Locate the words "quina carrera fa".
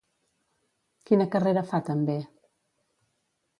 1.09-1.83